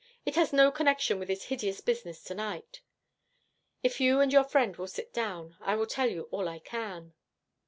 It 0.25 0.33
has 0.33 0.51
no 0.51 0.71
connection 0.71 1.19
with 1.19 1.27
this 1.27 1.43
hideous 1.43 1.79
business 1.79 2.23
tonight. 2.23 2.81
If 3.83 4.01
you 4.01 4.19
and 4.19 4.33
your 4.33 4.43
friend 4.43 4.75
will 4.75 4.87
sit 4.87 5.13
down, 5.13 5.57
I 5.61 5.75
will 5.75 5.85
tell 5.85 6.09
you 6.09 6.23
all 6.31 6.49
I 6.49 6.57
can. 6.57 7.13